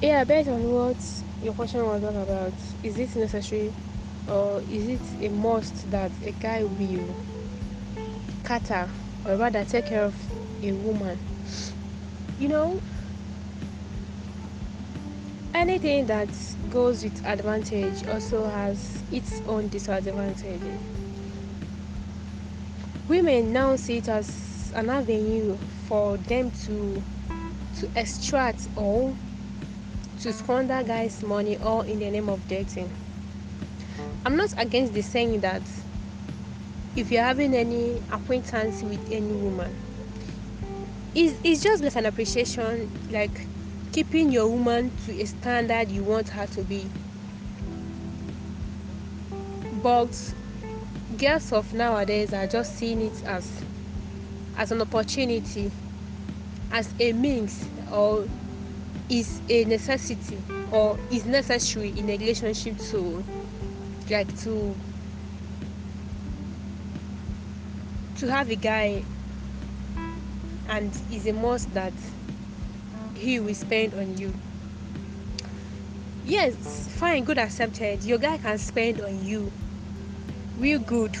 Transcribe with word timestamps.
yeah 0.00 0.22
based 0.22 0.48
on 0.48 0.62
what 0.70 0.96
your 1.42 1.52
question 1.54 1.84
was 1.84 2.04
all 2.04 2.16
about 2.22 2.52
is 2.84 2.98
it 2.98 3.14
necessary 3.16 3.72
or 4.28 4.60
is 4.70 4.86
it 4.86 5.00
a 5.24 5.28
must 5.28 5.90
that 5.90 6.12
a 6.24 6.30
guy 6.32 6.62
will 6.62 7.16
cater 8.44 8.88
or 9.24 9.36
rather 9.36 9.64
take 9.64 9.86
care 9.86 10.04
of 10.04 10.14
a 10.62 10.72
woman? 10.72 11.18
You 12.38 12.48
know 12.48 12.80
anything 15.54 16.06
that 16.06 16.28
goes 16.70 17.02
with 17.02 17.20
advantage 17.26 18.06
also 18.06 18.48
has 18.48 19.02
its 19.10 19.40
own 19.48 19.66
disadvantages 19.68 20.80
women 23.08 23.52
now 23.52 23.74
see 23.74 23.96
it 23.96 24.08
as 24.08 24.72
an 24.76 24.88
avenue 24.90 25.58
for 25.88 26.16
them 26.18 26.52
to 26.52 27.02
to 27.74 27.90
extract 27.96 28.68
or 28.76 29.16
to 30.20 30.32
squander 30.32 30.82
guys' 30.82 31.22
money 31.22 31.56
all 31.58 31.82
in 31.82 32.00
the 32.00 32.10
name 32.10 32.28
of 32.28 32.46
dating. 32.48 32.90
I'm 34.24 34.36
not 34.36 34.52
against 34.56 34.92
the 34.92 35.02
saying 35.02 35.40
that 35.40 35.62
if 36.96 37.12
you're 37.12 37.22
having 37.22 37.54
any 37.54 38.02
acquaintance 38.10 38.82
with 38.82 39.00
any 39.12 39.32
woman, 39.32 39.74
it's, 41.14 41.38
it's 41.44 41.62
just 41.62 41.82
like 41.84 41.94
an 41.96 42.06
appreciation, 42.06 42.90
like 43.10 43.46
keeping 43.92 44.32
your 44.32 44.48
woman 44.48 44.90
to 45.06 45.20
a 45.20 45.24
standard 45.24 45.90
you 45.90 46.02
want 46.02 46.28
her 46.28 46.46
to 46.48 46.62
be. 46.62 46.90
But 49.82 50.34
girls 51.16 51.52
of 51.52 51.72
nowadays 51.72 52.32
are 52.32 52.46
just 52.46 52.76
seeing 52.76 53.00
it 53.02 53.22
as 53.24 53.62
as 54.56 54.72
an 54.72 54.80
opportunity, 54.80 55.70
as 56.72 56.92
a 56.98 57.12
means 57.12 57.64
or 57.92 58.26
is 59.08 59.40
a 59.48 59.64
necessity 59.64 60.38
or 60.70 60.98
is 61.10 61.24
necessary 61.24 61.90
in 61.96 62.10
a 62.10 62.16
relationship 62.18 62.76
to 62.78 63.24
like 64.10 64.34
to 64.40 64.74
to 68.16 68.30
have 68.30 68.50
a 68.50 68.56
guy 68.56 69.02
and 70.68 70.92
is 71.10 71.26
a 71.26 71.32
must 71.32 71.72
that 71.74 71.92
he 73.14 73.40
will 73.40 73.54
spend 73.54 73.94
on 73.94 74.16
you. 74.18 74.32
Yes 76.24 76.88
fine 76.98 77.24
good 77.24 77.38
accepted. 77.38 78.02
Your 78.04 78.18
guy 78.18 78.38
can 78.38 78.58
spend 78.58 79.00
on 79.00 79.24
you. 79.24 79.50
Real 80.58 80.80
good. 80.80 81.16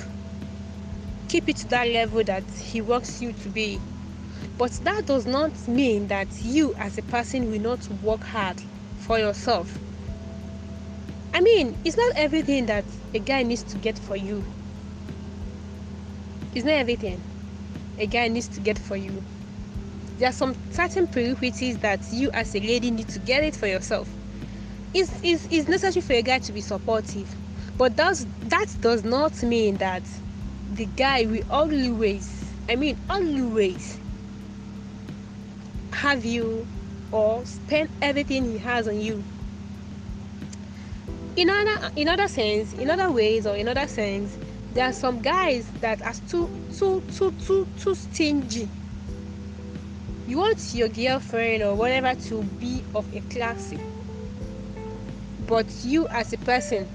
Keep 1.28 1.48
it 1.48 1.56
to 1.58 1.68
that 1.68 1.88
level 1.88 2.24
that 2.24 2.42
he 2.50 2.80
wants 2.80 3.22
you 3.22 3.32
to 3.32 3.48
be 3.48 3.78
but 4.56 4.72
that 4.84 5.06
does 5.06 5.26
not 5.26 5.68
mean 5.68 6.08
that 6.08 6.28
you, 6.42 6.74
as 6.74 6.98
a 6.98 7.02
person, 7.02 7.50
will 7.50 7.60
not 7.60 7.88
work 8.02 8.24
hard 8.24 8.60
for 8.98 9.18
yourself. 9.18 9.78
I 11.32 11.40
mean, 11.40 11.76
it's 11.84 11.96
not 11.96 12.12
everything 12.16 12.66
that 12.66 12.84
a 13.14 13.18
guy 13.18 13.42
needs 13.42 13.62
to 13.64 13.78
get 13.78 13.98
for 13.98 14.16
you. 14.16 14.44
It's 16.54 16.64
not 16.64 16.74
everything 16.74 17.22
a 17.98 18.06
guy 18.06 18.28
needs 18.28 18.48
to 18.48 18.60
get 18.60 18.78
for 18.78 18.96
you. 18.96 19.22
There 20.18 20.28
are 20.28 20.32
some 20.32 20.54
certain 20.70 21.06
prerequisites 21.06 21.78
that 21.78 22.00
you, 22.12 22.30
as 22.32 22.54
a 22.54 22.60
lady, 22.60 22.90
need 22.90 23.08
to 23.08 23.18
get 23.20 23.42
it 23.42 23.54
for 23.54 23.66
yourself. 23.66 24.08
It's, 24.94 25.12
it's, 25.22 25.46
it's 25.50 25.68
necessary 25.68 26.02
for 26.02 26.12
a 26.14 26.22
guy 26.22 26.38
to 26.38 26.52
be 26.52 26.60
supportive, 26.60 27.28
but 27.76 27.96
does, 27.96 28.26
that 28.42 28.66
does 28.80 29.04
not 29.04 29.42
mean 29.42 29.76
that 29.76 30.02
the 30.74 30.86
guy 30.86 31.26
will 31.26 31.44
always, 31.50 32.52
I 32.68 32.76
mean, 32.76 32.98
always 33.08 33.98
have 35.92 36.24
you 36.24 36.66
or 37.10 37.44
spend 37.44 37.88
everything 38.02 38.44
he 38.44 38.58
has 38.58 38.88
on 38.88 39.00
you? 39.00 39.22
In 41.36 41.48
other 41.50 41.90
in 41.96 42.08
other 42.08 42.28
sense 42.28 42.72
in 42.72 42.90
other 42.90 43.10
ways 43.10 43.46
or 43.46 43.56
in 43.56 43.68
other 43.68 43.86
sense 43.86 44.36
there 44.74 44.84
are 44.84 44.92
some 44.92 45.20
guys 45.20 45.70
that 45.80 46.02
are 46.02 46.14
too 46.28 46.48
too 46.76 47.02
too 47.12 47.30
too 47.32 47.66
too 47.76 47.94
stingy. 47.94 48.68
You 50.26 50.38
want 50.38 50.74
your 50.74 50.88
girlfriend 50.88 51.62
or 51.62 51.74
whatever 51.74 52.14
to 52.28 52.42
be 52.42 52.84
of 52.94 53.06
a 53.14 53.20
classy 53.30 53.78
but 55.48 55.66
you 55.82 56.06
as 56.08 56.32
a 56.32 56.38
person 56.38 56.86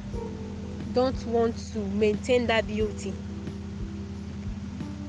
don't 0.93 1.25
want 1.25 1.57
to 1.73 1.79
maintain 1.79 2.45
that 2.47 2.67
beauty. 2.67 3.13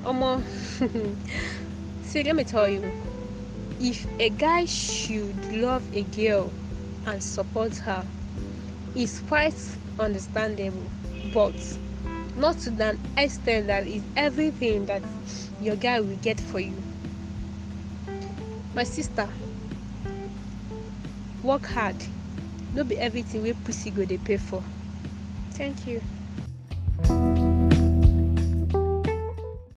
Omo, 0.03 0.43
see 2.03 2.23
let 2.23 2.35
me 2.35 2.45
tell 2.45 2.69
you 2.69 2.91
if 3.81 4.07
a 4.21 4.31
guy 4.31 4.65
should 4.65 5.35
love 5.53 5.83
a 5.95 6.03
girl 6.03 6.51
and 7.07 7.23
support 7.23 7.77
her 7.77 8.05
is 8.95 9.21
quite 9.29 9.55
understandable. 9.99 10.83
But 11.33 11.55
not 12.37 12.59
to 12.61 12.71
an 12.83 12.99
extent 13.17 13.67
that 13.67 13.87
is 13.87 14.03
everything 14.17 14.87
that 14.87 15.03
your 15.61 15.77
guy 15.77 16.01
will 16.01 16.17
get 16.17 16.41
for 16.41 16.61
you. 16.61 16.77
My 18.75 18.85
sister 18.85 19.29
work 21.43 21.67
hard. 21.67 21.97
No 22.75 22.83
be 22.85 22.99
everything 22.99 23.43
wey 23.43 23.53
pussy 23.65 23.91
go 23.91 24.05
dey 24.05 24.19
pay 24.19 24.37
for. 24.37 24.63
Thank 25.53 25.87
you 25.87 27.34